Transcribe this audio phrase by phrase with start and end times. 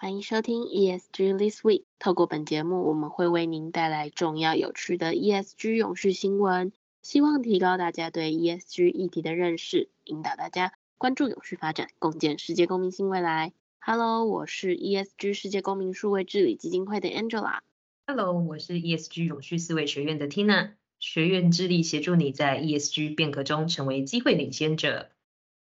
[0.00, 1.82] 欢迎收听 ESG This Week。
[1.98, 6.70] 透过本节目，我们会为您带来重要有趣的 ESG 永续新闻，
[7.02, 13.52] 希望提高大家对 ESG 议题的认识，引导大家关注永续发展，共建世界公民新未来。
[13.80, 17.58] Hello，我是 ESG 世界公民数位治理基金会的 Angela。
[18.06, 20.74] Hello，我是 ESG 永续思维学院的 Tina。
[21.00, 25.10] 学院致力协助你在 ESG 变革中成为机会领先者。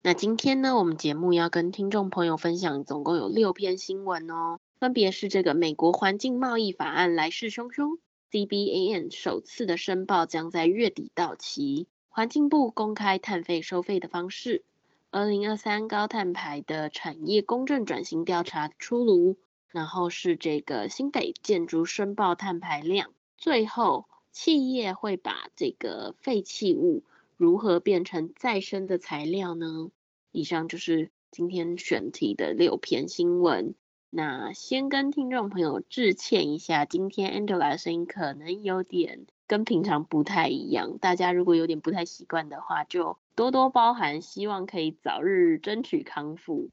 [0.06, 7.96] 那今天呢，我们节目要跟听众朋友分享，总共有六篇新闻哦，分别是这个美国环境贸易法案来势汹汹
[8.30, 14.62] ，CBAN 首次的申报将在月底到期，环境部公开碳费收费的方式，
[15.10, 19.38] 二零二三高碳排的产业公正转型调查出炉，
[19.70, 27.04] 然后是这个新北建筑申报碳排量，最后企业会把这个废弃物。
[27.36, 29.90] 如何变成再生的材料呢？
[30.34, 33.76] 以上就是今天选题的六篇新闻。
[34.10, 46.70] 那先跟听众朋友致歉一下，今天 Angela 的声音可能有点跟平常不太一样，大家如果有点不太习惯的话，就多多包涵，希望可以早日争取康复。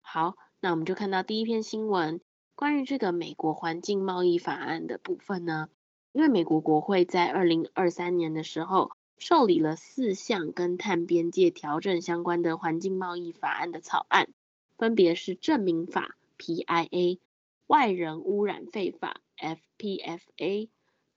[0.00, 2.20] 好，那我们就看到第一篇新闻，
[2.54, 5.68] 关于这个美国环境贸易法案的部分呢，
[6.12, 8.92] 因为美国国会在二零二三年的时候。
[9.18, 14.28] 受理了四项跟碳边界调整相关的环境贸易法案的草案，
[14.76, 17.18] 分别是证明法 （PIA）、
[17.66, 20.68] 外人污染费法 （FPFA）、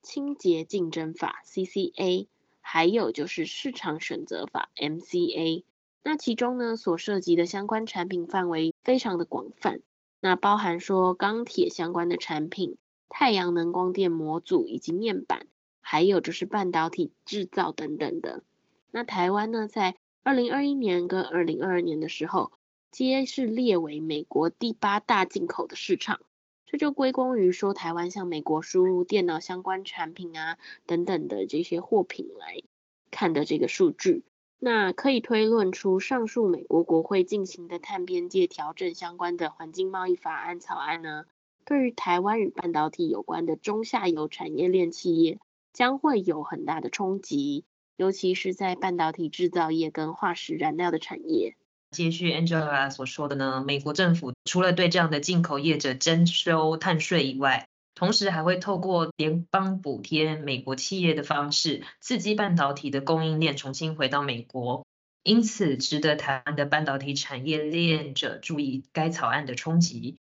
[0.02, 2.26] 清洁竞争法 （CCA），
[2.60, 5.64] 还有就是市场选择法 （MCA）。
[6.02, 9.82] 那其中呢，所涉及的相关产品范围非常的广泛，
[10.20, 12.78] 那包含说钢铁相关的产品、
[13.10, 15.46] 太阳能光电模组以及面板。
[15.90, 18.44] 还有就是半导体制造等等的。
[18.92, 22.52] 那台湾呢，在二零二一年跟二零二二年的时候，
[22.92, 26.20] 皆是列为美国第八大进口的市场。
[26.64, 32.62] 这就归功于说，台湾向美国输入电脑相关产品啊等等的这些货品来
[33.10, 34.22] 看的这个数据。
[34.60, 41.24] 那可以推论出，上述美国国会进行的碳边界调整相关的环境贸易法案草案呢，
[41.64, 45.40] 对于台湾与半导体有关的中下游产业链企业。
[45.72, 47.64] 将会有很大的冲击，
[47.96, 51.56] 尤其是在半导体制造业跟化石燃料的产业。
[51.90, 57.66] 接续 Angela 所说的呢，美国政府除了对这样的进口业者征收碳税以外，
[57.96, 64.86] 同时还会透过联邦补贴美国企业的方式，刺激半导体的供应链重新回到美国。
[65.22, 70.16] 因此，值得台湾的半导体产业链者注意该草案的冲击，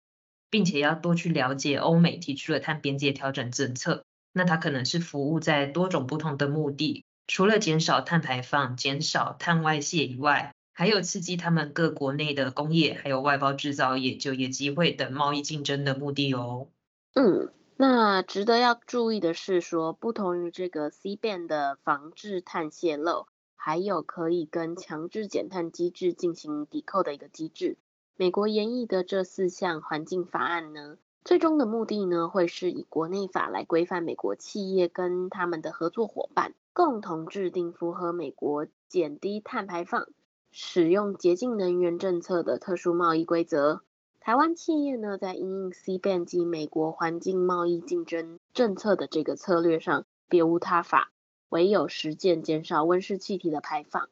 [0.49, 4.03] 并且要多去了解欧美提出的碳边界调整政策。
[4.33, 16.67] 那它可能是服务在多种不同的目的，除了减少碳排放、减少碳外泄以外，还有刺激他们各国内的工业，还有外包制造业就业机会等贸易竞争的目的哦。
[17.15, 27.77] 嗯，那值得要注意的是说，不同于这个 CBAM 的防治碳泄漏，还有可以跟强制减碳机制进行抵扣的一个机制，
[28.15, 40.07] 美国研议的这四项环境法案呢，最终的目的呢，会是以国内法来规范美国企业跟他们的合作伙伴，共同制定符合美国减低碳排放、
[40.51, 43.81] 使用洁净能源政策的特殊贸易规则。
[44.19, 51.11] 台湾企业呢，在因应 CBAM 及美国环境贸易竞争政策的这个策略上，别无他法，
[51.49, 54.09] 唯有实践减少温室气体的排放。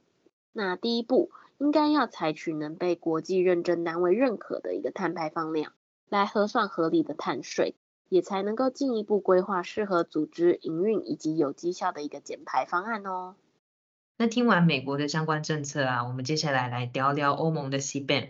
[0.53, 5.73] 那第一步，应该要采取能被国际认证单位认可的一个碳排放量。
[6.09, 7.75] 来核算合理的碳税，
[8.09, 13.35] 也才能够进一步规划适合组织营运以及有绩效的一个减排方案哦。
[14.17, 18.29] 那听完美国的相关政策啊，我们接下来来聊聊欧盟的 CBAM。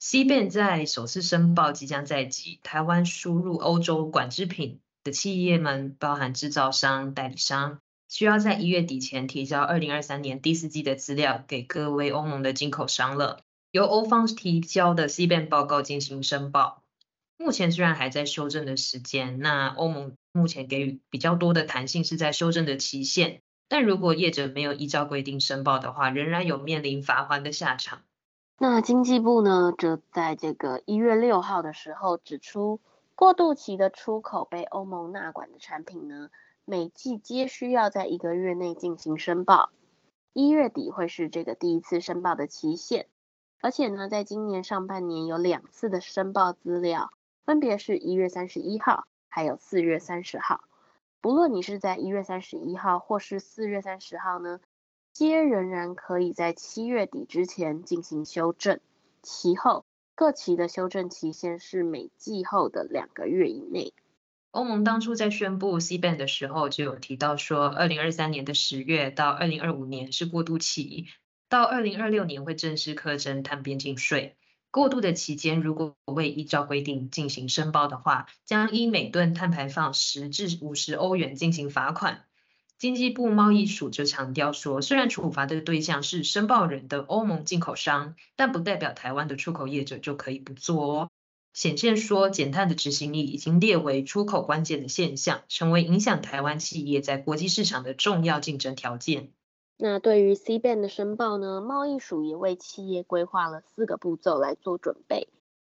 [0.00, 7.78] CBAM 在首次申报即将在即，台湾输入欧洲管制品的企业们，包含制造商、代理商，
[8.08, 13.40] 需要在一月底前提交二零二三年第四季的资料给各位欧盟的进口商了，
[13.70, 16.79] 由欧方提交的 CBAM 报告进行申报。
[17.42, 28.02] 目前虽然还在修正的时间，那欧盟目前给予比较多的弹性是在修正的期限，但如果业者没有依照规定申报的话，仍然有面临罚锾的下场。
[28.58, 32.78] 那经济部呢，则在这个一月六号的时候指出，
[33.14, 36.28] 过渡期的出口被欧盟纳管的产品呢，
[36.66, 39.70] 每季皆需要在一个月内进行申报，
[40.34, 43.06] 一月底会是这个第一次申报的期限。
[43.62, 47.10] 而且呢，在今年上半年有两次的申报资料，
[47.44, 50.64] 分别是一月三十一号，还有四月三十号。
[51.20, 54.60] 不论你是在一月三十一号或是四月三十号呢，
[55.12, 58.80] 皆仍然可以在七月底之前进行修正。
[59.22, 59.84] 其后
[60.14, 63.92] 各期的修正期限是每季后的两个月以内。
[64.52, 71.06] 欧盟当初在宣布 C band 的时候就有提到说，二零二三年的十月到二零二五年是过渡期。
[71.48, 74.36] 到二零二六年会正式课征碳边境税。
[74.72, 82.24] 过渡的期间，如果未依照规定进行申报的话，将依每吨碳排放十至五十欧元进行罚款。
[82.78, 91.10] 经济部贸易署就强调说，虽然处罚的对象是申报人的欧盟进口商，但不代表台湾的出口业者就可以不做哦。
[91.52, 99.32] 显现说，减碳的执行力已经列为出口关键的现象，成为影响台湾企业在国际市场的重要竞争条件。
[99.82, 105.28] 那对于 C band 的申报呢，贸易署也为企业规划了四个步骤来做准备，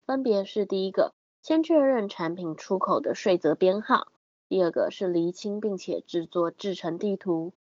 [0.06, 4.12] 分别是第一个，先确认产品出口的税则编号；
[4.50, 7.54] 第二个是厘清并且制作制程地图；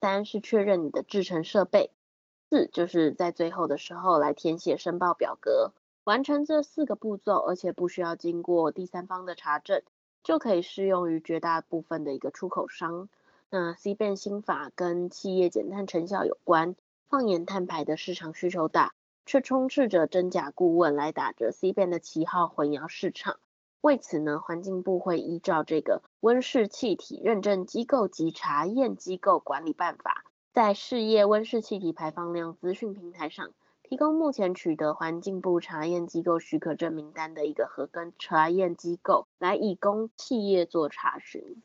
[0.00, 1.90] 三是确认你的制程设备；
[2.48, 5.74] 四就是在最后的时候来填写申报表格。
[6.04, 9.82] 完成这四个步骤，而且不需要经过第三方的查证，
[10.24, 13.10] 就可以适用于绝大部分的一个出口商。
[13.52, 16.76] 那 CBAM 新法跟企业减碳成效有关，
[17.08, 18.94] 放眼碳排的市场需求大，
[19.26, 23.40] 却充斥着真假顾问来打着 CBAM 的旗号混淆市场。
[23.80, 33.50] 为此呢，环境部会依照这个温室气体认证机构及查验机构管理办法，在事业温室气体排放量资讯平台上，
[33.82, 41.60] 提供目前取得环境部查验机构许可证名单的一个核根查验机构，来以供企业做查询。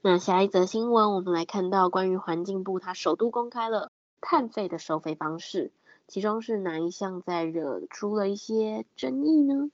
[0.00, 3.90] 那下一则新闻，我们来看到关于环境部，它首度公开了
[4.20, 5.72] 碳费的收费方式，
[6.06, 9.72] 其中是哪一项在惹出了一些争议呢？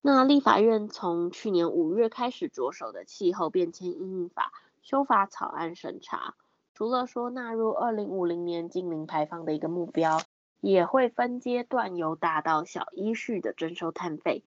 [0.00, 6.36] 那立法院从去年五月开始着手的气候变迁因应法修法草案审查，
[6.72, 10.22] 除了说纳入二零五零年净零排放的一个目标，
[10.62, 14.42] 也会分阶段由大到小依序的征收碳费，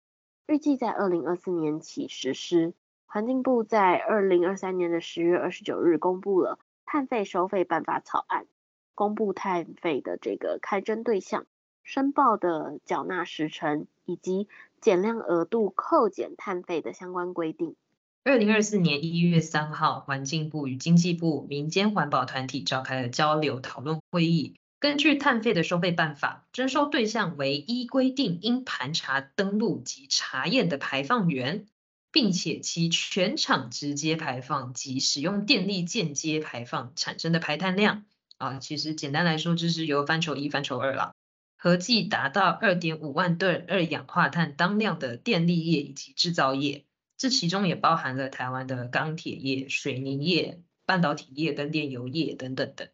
[0.46, 2.72] 预计在二零二四年起实施。
[3.12, 8.46] 环境部在二零二三年的十月二十九日公布了碳费收费办法草案，
[8.94, 11.44] 公布碳费的这个开征对象、
[11.84, 14.48] 申报的缴纳时程以及
[14.80, 17.76] 减量额度扣减碳费的相关规定。
[18.24, 31.66] 二零二四年一月三号，环境部与经济部民间环保团体召开了交流讨论会议，根据碳费的收费办法，征收对象为依规定应盘查登录及查验的排放源。
[32.12, 38.04] 并且其全场直接排放及使用电力间接排放产生的排碳量
[38.36, 41.14] 啊，其实简单来说就是由范畴一、范畴二了，
[41.56, 46.84] 合计达到二点五万吨二氧化碳当量的电力业以及制造业，
[47.16, 52.88] 这其中也包含了台湾的钢铁业、水泥业、半导体业跟炼油业等等等。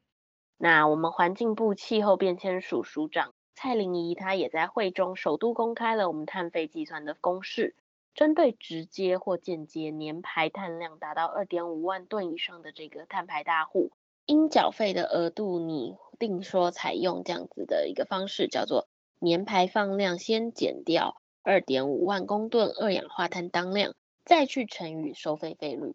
[0.59, 7.75] 那我们环境部气候变迁署署长蔡玲仪，她也在会中首度公开了我们碳费计算的公式。
[8.19, 13.93] 针对直接或间接年排碳量达到二点五万吨以上的这个碳排大户，
[14.27, 18.89] 应缴费的额度拟定说采用这样子的一个方式，叫做
[19.21, 25.95] 年排放量先减掉二点五万公吨二氧化碳当量，再去乘以收费费率，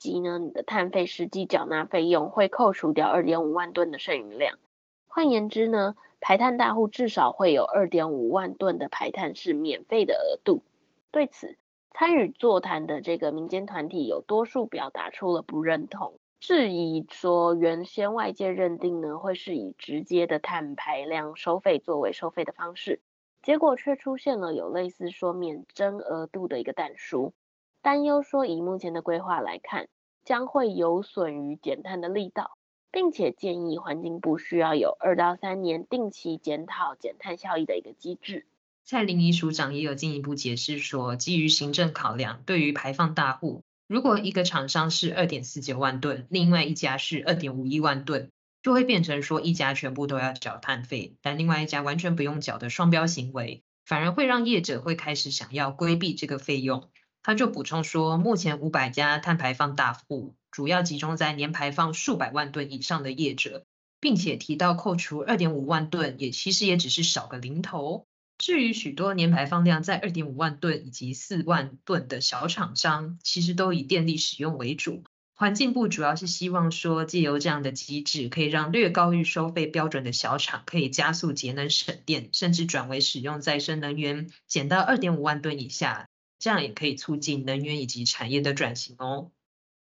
[0.00, 4.58] 即呢你的碳费实际缴纳费用会扣除掉二点五万吨的剩余量。
[5.06, 10.64] 换言之呢，排碳大户至少会有二点五万吨的排碳是免费的额度。
[11.12, 11.58] 对此，
[11.94, 23.00] 参与座谈的这个民间团体有多数表达出了不认同，质疑说原先外界认定呢会是以直接的碳排量收费作为收费的方式，
[23.42, 27.34] 结果却出现了有类似说免征额度的一个但书，
[27.82, 29.88] 担忧说以目前的规划来看，
[30.24, 32.56] 将会有损于减碳的力道，
[32.90, 38.46] 并且建议环境部需要有二到三年定期检讨减碳效益的一个机制。
[38.84, 48.30] 蔡林仪署长也有进一步解释说，基于行政考量，对于排放大户，如果一个厂商是二点四九万吨，另外一家是二点五一万吨，
[48.62, 56.90] 就会变成说一家全部都要缴碳费，但另外一家完全不用缴的双标行为，反而会让业者会开始想要规避这个费用。
[57.22, 63.64] 他就补充说，目前五百家碳排放大户，主要集中在年排放数百万吨以上的业者，
[64.00, 68.06] 并且提到扣除二点五万吨，也其实也只是少个零头。
[68.42, 75.04] 至于许多年排放量在二点五万吨以及四万吨的小厂商，其实都以电力使用为主。
[75.32, 86.08] 环境部主要是希望说，借由这样的机制，可以让略高于收费标准的小厂可以加速节能省电，甚至转为使用再生能源，减到二点五万吨以下，
[86.40, 89.30] 这样也可以促进能源以及产业的转型哦。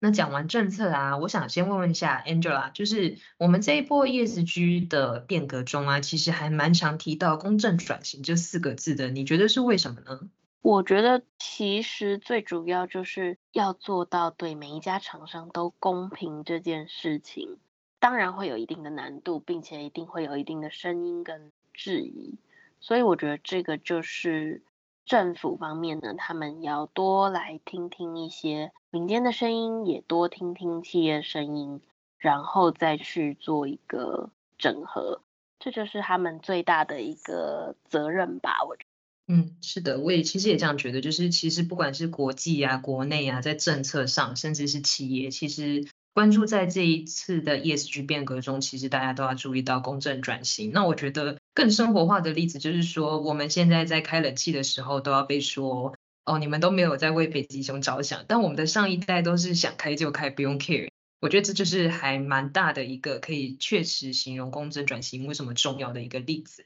[0.04, 10.28] 那讲完政策啊，我想先问问一下 Angela，就是我们这一波 ESG 的变革中啊，其实还蛮常提到公正转型这四个字的，你觉得是为什么呢？
[10.60, 17.56] 我觉得其实最主要就是要做到对每一家厂商都公平这件事情，
[17.98, 22.34] 当然会有一定的难度，并且一定会有一定的声音跟质疑，
[22.78, 24.60] 所以我觉得这个就是。
[25.04, 31.80] 政府方面呢，他们要多来听听一些民间的声音，也多听听企业声音，
[32.18, 35.20] 然后再去做一个整合，
[35.58, 38.64] 这就是他们最大的一个责任吧。
[38.66, 38.84] 我觉，
[39.28, 45.86] 嗯，是的，我也其实也这样觉得，就是其实不管是国际啊、国内啊，在政策上，甚至是企业，其实。
[46.14, 50.70] 关注在这一次的 ESG 变革中，其实大家都要注意到公正转型。
[50.70, 58.24] 那我觉得更生活化的例子就是说，我们现在在开冷气的时候，都要被说哦，你们都没有在为北极熊着想。
[58.28, 60.88] 但我们的上一代都是想开就开，不用 care。
[61.20, 66.64] 我觉得这就是还蛮大的一个可以确实形容公正转型为什么重要的一个例子。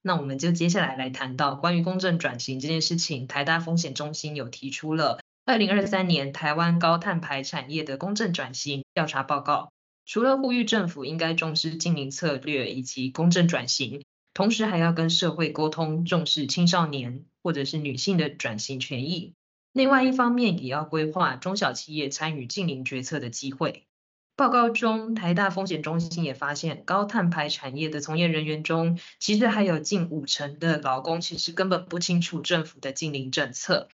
[0.00, 5.20] 那我们就接下来来谈到关于公正转型这件事情，台大风险中心有提出了。
[5.46, 9.70] 二零二三年台湾高碳排产业的公正转型调查报告，
[10.04, 14.02] 除了呼吁政府应该重视净零策略以及公正转型，
[14.34, 19.34] 同时还要跟社会沟通重视青少年或者是女性的转型权益。
[19.72, 23.84] 另外一方面，也要规划中小企业参与净零决策的机会。
[24.34, 33.88] 报告中，台大风险中心也发现，高碳排产业的从业人员中，其实还有近五成的劳工其实根本不清楚政府的净零政策。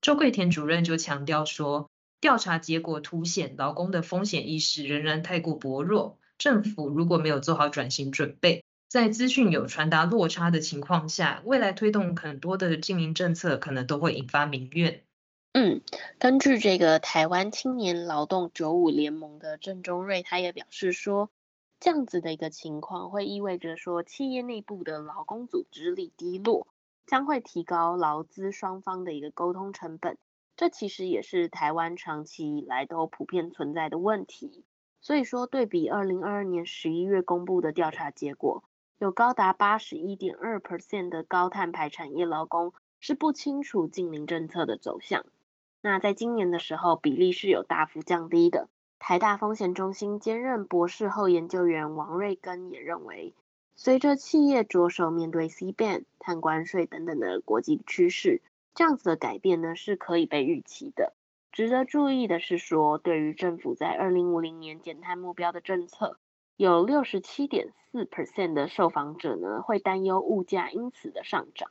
[0.00, 6.18] 周桂田主任就强调说，调查结果凸显劳工的风险意识仍然太过薄弱。
[6.38, 15.02] 政府如果没有做好转型准备，在资讯有传达落差的情况下，未来推动很多的经营政策可能都会引发民怨。
[15.52, 15.80] 嗯，
[16.18, 21.30] 根据这个台湾青年劳动九五联盟的郑中瑞，他也表示说，
[21.80, 26.66] 这样子的一个情况会意味着说，企业内部的劳工组织力低落。
[27.06, 30.18] 将会提高劳资双方的一个沟通成本，
[30.56, 34.64] 这其实也是台湾长期以来都普遍存在的问题。
[35.00, 38.64] 所以说，对比二零二二年十一月公布的调查结果，
[38.98, 45.24] 有高达八十一点二 percent 的高碳排产业劳工是不清楚净零政策的走向。
[45.80, 48.68] 那在今年的时候，比例是有大幅降低的。
[48.98, 53.34] 台大风险中心兼任博士后研究员王瑞根也认为。
[53.78, 58.40] 随着企业着手面对 CBAM、碳关税等等的国际趋势，
[58.74, 61.12] 这样子的改变呢是可以被预期的。
[61.52, 66.18] 值得注意的是说，对于政府在二零五零年减碳目标的政策，
[66.56, 71.70] 有六十七点四 percent 的受访者呢会担忧物价因此的上涨，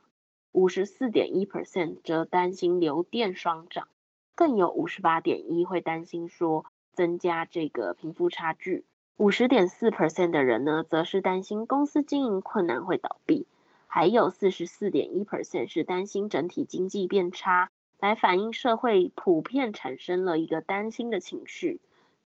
[0.52, 3.88] 五十四点一 percent 则担心流电双涨，
[4.36, 8.84] 更有五十八点一会担心说增加这个贫富差距。
[9.18, 13.46] 五十点四 percent 的人呢，则是担心公司经营困难会倒闭，
[13.86, 21.80] 还有四十四点一 percent 是担心整体经济变差，来反映社会普遍产生了一个担心的情绪。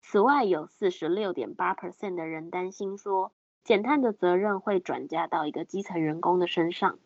[0.00, 3.30] 此外，有四十六点八 percent 的人担心说，
[3.62, 6.98] 减碳的责任会转嫁到一个基层员工的身上，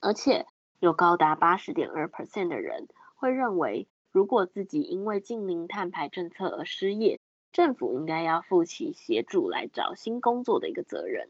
[0.00, 0.44] 而且
[0.78, 7.18] 有高达八十点二 percent 的人会认为，如果自己因为近零碳排政策而失业。
[7.52, 11.28] 政府应该要负起协助来找新工作的一个责任。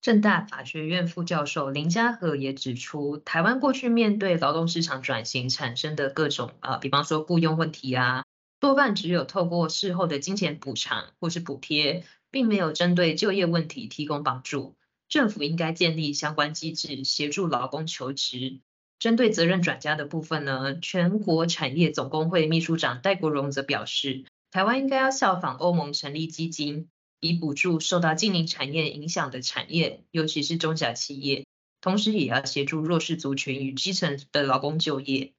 [0.00, 8.24] 政大法学院副教授林家和也指出，台湾过去面对劳动市场转型产生的各种啊，比方说雇佣问题啊，
[8.60, 14.74] 多半只有透过事后的金钱补偿或是补贴，并没有针对就业问题提供帮助。
[15.10, 18.60] 政府应该建立相关机制，协助劳工求职。
[18.98, 24.24] 针对责任转嫁的部分呢，全国产业总工会秘书长戴国荣则表示。
[24.50, 26.88] 台湾应该要效仿欧盟成立基金，
[27.20, 31.46] 以补助受到近邻产业影响的产业，尤其是中小企业，
[31.80, 35.34] 同时也要协助弱势族群与基层的劳工就业。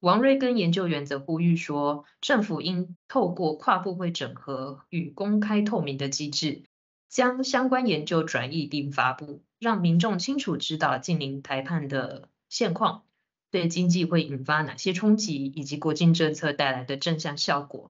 [0.00, 6.64] 王瑞根研究员则呼吁说，政府应透过跨部会整合与公开透明的机制，
[7.08, 13.04] 将相关研究转译并发布，让民众清楚知道净零排碳的现况，
[13.50, 17.90] 对经济会引发哪些冲击，以及国境政策带来的正向效果。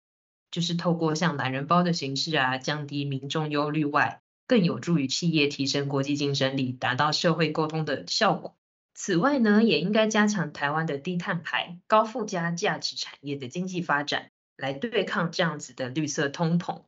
[0.53, 8.55] 就是透过像懒人包的形式啊，降低民众忧虑外，更有助于企业提升国际竞争力，达到社会沟通的效果。
[8.93, 16.83] 此外呢，也应该加强台湾的低碳排、高附加价值产业的经济发展，来对抗这样子的绿色通膨。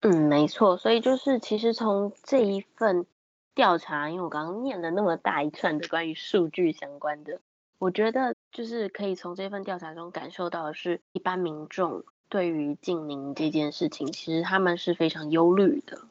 [0.00, 0.76] 嗯，没错。
[0.76, 3.06] 所以就是其实从这一份
[3.54, 7.40] 调查，因为我刚刚念了那么大一串的关于数据相关的，
[7.78, 16.02] 我觉得就是可以从这份调查中感受到的是，一般民众对于净零这件事情，其实他们是非常忧虑的。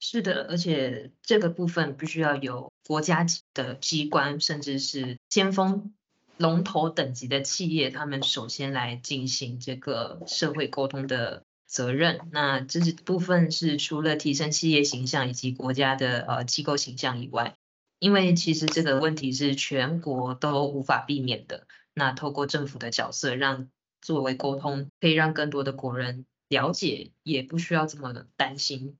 [0.00, 5.94] 是的，而且这个部分必须要有国家级的机关，甚至是先锋
[6.36, 12.20] 龙头等级的企业，他们首先来进行这个社会沟通的责任。
[12.32, 17.54] 那这是部分是除了提升企业形象以及国家的呃机构形象以外，
[17.98, 21.66] 因为其实这个问题是全国都无法避免的。
[21.94, 23.68] 那透过政府的角色，让
[24.04, 28.98] 作为沟通，可以让更多的国人了解，也不需要这么的担心。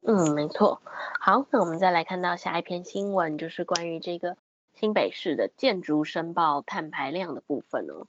[0.00, 0.80] 嗯，没错。
[1.20, 4.38] 好，那我们再来看到下一篇新闻，就是关于这个
[4.72, 8.06] 新北市的建筑申报碳排量的部分哦。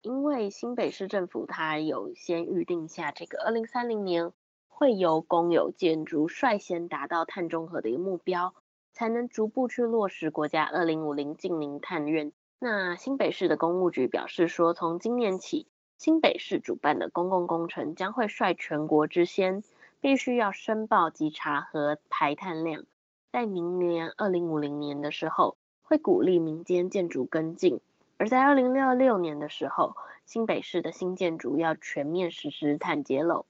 [0.00, 4.32] 因为新北市政府它有先预定下这个二零三零年
[4.68, 8.54] 会由公有建筑率先达到碳中和的一个目标，
[8.94, 12.32] 才能逐步去落实国家二零五零净零碳愿。
[12.58, 15.66] 那新北市的公务局表示说，从今年起，
[16.04, 19.62] 新北市主办的公共工程将会率全国之先。
[20.02, 22.84] 必须要申报及查核排碳量，
[23.32, 27.78] 在明年二零五零年的时候，会鼓励民间建筑跟进；
[28.18, 29.96] 而在二零六六年的时候，
[30.26, 33.46] 新北市的新建筑要全面实施碳揭露。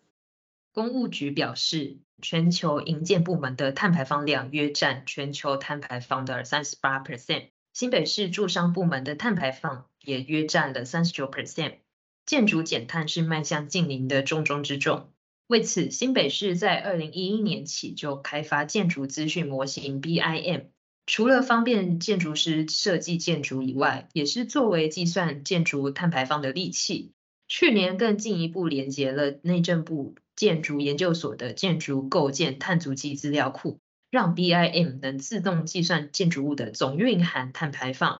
[0.72, 11.78] 公务局表示，全球营建部门的碳排放量约占全球碳排放的三十八 percent，新北市住商部门的碳排放也约占了三十九 percent。
[12.26, 15.10] 建筑减碳是迈向净零的重中之重。
[15.46, 20.68] 为此，新北市在二零一一年起就开发建筑资讯模型 BIM，
[21.06, 27.12] 除了方便建筑师设计建筑以外，也是作为计算建筑碳排放的利器。
[27.46, 38.18] 去年更进一步连接了内政部建筑研究所的建筑构件碳足迹资料库，让 BIM 能自动计算建筑物的总蕴含碳排放，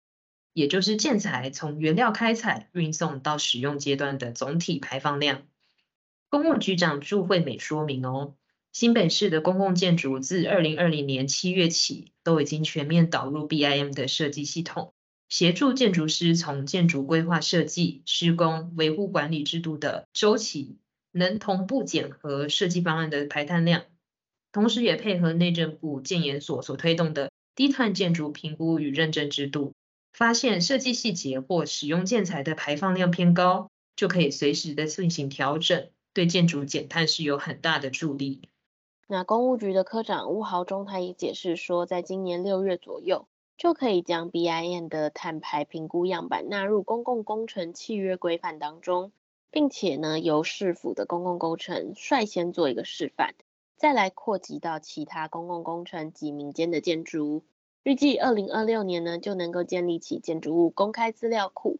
[0.55, 5.43] 也就是建材从原料开采、运送到使用阶段的总体排放量。
[6.31, 8.35] 工务局长祝惠美说明哦，
[8.73, 14.95] 新北市的公共建筑自二零二零年七月起都已经全面导入 BIM 的设计系统，
[15.29, 20.79] 协助建筑师从建筑规划设计、施工、维护管理制度的周期，
[21.11, 23.83] 能同步检核设计方案的排碳量，
[24.53, 29.73] 同时也配合内政部建研所所推动的低碳建筑评估与认证制度，
[30.14, 35.90] 发现设计细节或使用建材的排放量偏高，就可以随时的进行调整。
[36.14, 38.48] 对建筑减碳是有很大的助力。
[39.09, 43.27] 那公务局的科长吴豪中他也解释说，在今年六月左右，
[43.59, 49.11] 就可以将 BIM 的碳排评估样板纳入公共工程契约规范当中，
[49.50, 53.35] 并且呢，由市府的公共工程率先做一个示范，
[53.77, 57.42] 再来扩及到其他公共工程及民间的建筑。
[57.85, 61.79] 预计二零二六年呢，就能够建立起建筑物公开资料库，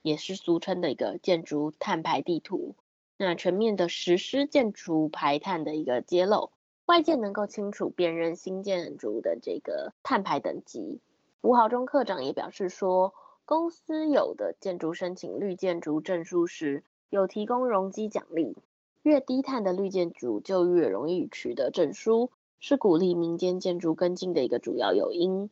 [0.00, 2.76] 也是俗称的一个建筑碳排地图。
[3.16, 6.52] 那全面的实施建筑排碳的一个揭露，
[6.86, 11.00] 外界能够清楚辨认新建筑的这个碳排等级。
[11.40, 13.12] 吴豪中科长也表示说，
[13.44, 18.56] 公司有的建筑申请绿建筑证书时，有提供容积奖励，
[19.02, 25.50] 越低碳的绿建筑就越容易取得证书，是鼓励民间建筑跟进的一个主要诱因。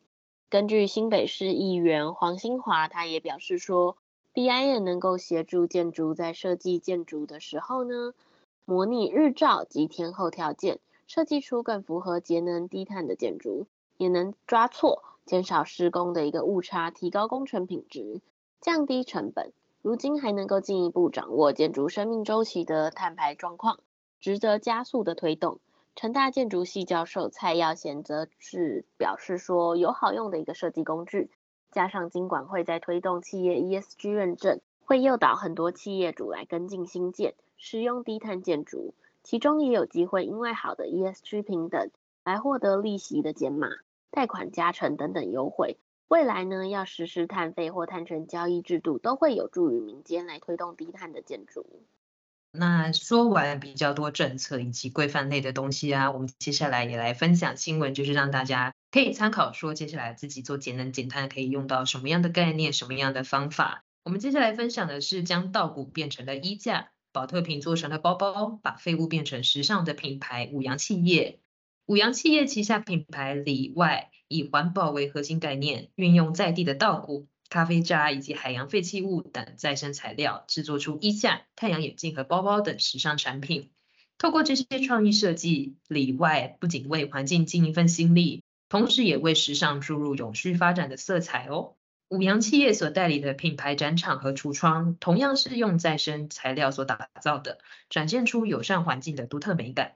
[0.49, 3.97] 根据新北市议员黄兴华，他也表示说。
[4.31, 8.13] BIM 能够协助建筑在设计建筑的时候呢，
[8.63, 13.65] 模拟日照及天候条件，设计出更符合节能低碳的建筑，
[13.97, 18.21] 也能抓错，减少施工的一个误差，提高工程品质，
[18.61, 19.51] 降低成本。
[19.81, 23.79] 如今还能够进一步掌握建筑生命周期的碳排状况，
[24.21, 25.59] 值得加速的推动。
[25.99, 31.29] 成大建筑系教授蔡耀贤则是表示说，有好用的一个设计工具。
[31.73, 41.91] 加上金管会在推动企业 ESG 认证，会诱导很多企业主来跟进新建，使用低碳建筑，其中也有机会因为好的 ESG 平等，
[42.23, 43.67] 来获得利息的减码、
[44.09, 45.75] 贷款加成等等优惠。
[46.07, 51.65] 未来呢，要实施碳费或碳权交易制度，都会有助于民间来推动低碳的建筑。
[52.51, 63.83] 那说完比较多政策以及规范类的东西啊，我们接下来也来分享新闻，就是让大家可以参考，说接下来自己做节能减碳可以用到什么样的概念、什么样的方法。
[64.03, 71.39] 我们接下来分享的是将稻谷变成了衣架，宝特瓶做成了包包，把废物变成时尚的品牌五羊企业。
[71.85, 83.71] 五羊企业旗下品牌里外以环保为核心概念，运用在地的稻谷、咖啡渣以及海洋废弃物等再生材料，制作出衣架、太阳眼镜和包包等时尚产品。
[84.17, 91.75] 透过这些创意设计，里外不仅为环境尽一份心力，同时也为时尚注入永续发展的色彩哦。
[92.09, 97.59] 五阳企业所代理的品牌展场和橱窗，同样是用再生材料所打造的，
[97.89, 99.93] 展现出友善环境的独特美感。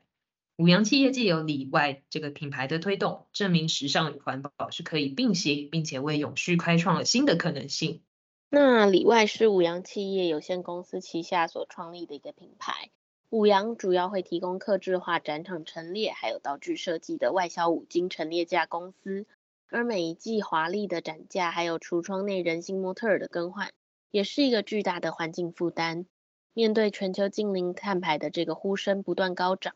[0.57, 8.03] 五羊企业借由里外这个品牌的推动，证明时尚与环保是可以并行，并且为永续开创了新的可能性。
[8.49, 12.91] 那里外是五羊企业有限公司旗下所创立的一个品牌。
[13.31, 19.25] 五羊主要会提供客制化展场陈列，还有道具设计的外销五金陈列架公司。
[19.71, 23.71] 而每一季华丽的展架，还有橱窗内人形模特儿的更换，
[24.11, 26.05] 也是一个巨大的环境负担。
[26.53, 29.73] 面对全球净零碳排的这个呼声不断高涨，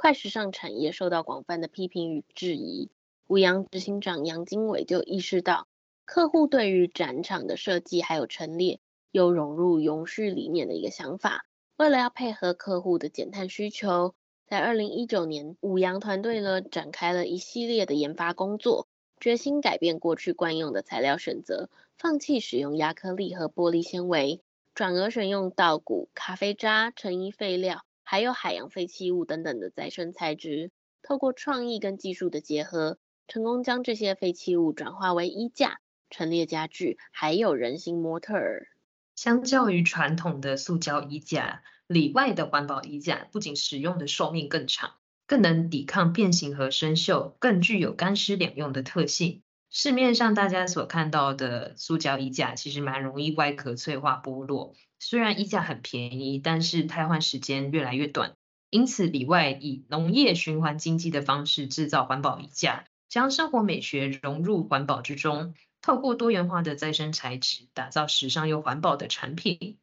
[0.00, 2.90] 快时尚产业受到广泛的批评与质疑。
[3.26, 5.68] 五阳执行长杨经纬就意识到，
[6.06, 11.44] 客户对于展场的设计还有陈列，有融入永续理念的一个想法。
[11.76, 14.14] 为了要配合客户的减碳需求，
[14.46, 18.88] 在二零一九年，五羊团队呢展开了一系列的研发工作，
[19.20, 24.40] 决心改变过去惯用的材料选择，放弃使用亚克力和玻璃纤维，
[24.74, 35.78] 转而选用稻谷、咖啡渣、成衣废料，还有海洋废弃物等等的再生材质，透过创意跟技术的结合，成功将这些废弃物转化为衣架、
[36.10, 38.66] 陈列家具，还有人形模特儿。
[39.14, 44.94] 相较于传统的塑胶衣架，里外的环保衣架不仅使用的寿命更长，
[45.28, 49.44] 更能抵抗变形和生锈，更具有干湿两用的特性。
[49.70, 54.74] 市面上大家所看到的塑胶衣架，其实蛮容易外壳脆化剥落。
[54.98, 58.34] 虽然衣架很便宜，但是汰换时间越来越短。
[58.68, 65.54] 因此，里外以农业循环经济的方式制造环保衣架，将生活美学融入环保之中。
[65.82, 69.78] 透过多元化的再生材质，打造时尚又环保的产品。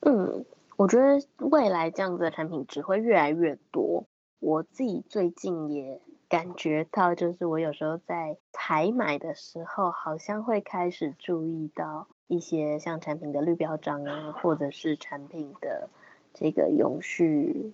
[0.00, 0.44] 嗯，
[0.76, 4.06] 我觉得未来这样子的产品只会越来越多。
[4.40, 15.90] 我自己最近也感觉到，就是我有时候在采买的时候，好像会开始注意到一些像产品的绿标章啊，或者是产品的
[16.32, 17.72] 这个永续，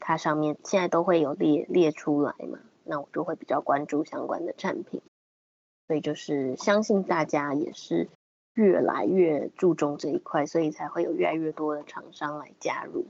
[0.00, 5.02] 它上面现在都会有列列出来嘛，那我就会比较关注相关的产品。
[5.86, 8.08] 所以就是相信大家也是
[8.54, 13.04] 越来越注重这一块，所以才会有越来越多的厂商来加入。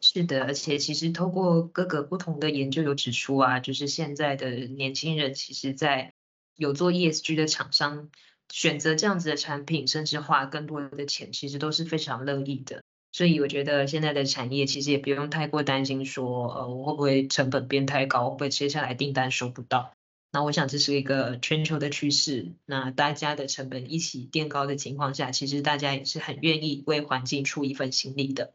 [0.00, 6.12] 是的，而且其实透过各个不同的研究有指出啊，就是现在的年轻人其实在
[6.56, 8.10] 有做 ESG 的厂商
[8.50, 12.82] 选择这样子的产品，甚至花更多的钱，其实都是非常乐意的。
[13.12, 19.92] 所以我觉得现在的产业其实也不用太过担心说，呃，我会不会成本变太高，会不会接下来订单收不到。
[20.32, 28.52] 那我想这是一个全球的趋势，那大家的成本一起垫高的情况下，其实大家也是很愿意为环境出一份心力的。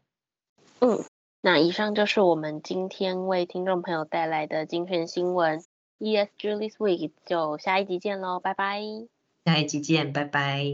[0.81, 1.05] 嗯，
[1.41, 5.63] 那以上就是我们今天为听众朋友带来的精选新闻
[5.99, 8.81] ，ESG This Week，就下一集见喽，拜拜。
[9.45, 10.65] 下一集见，拜拜。